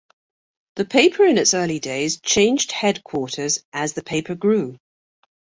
[0.77, 4.79] The paper in its early days changed headquarters as the paper grew.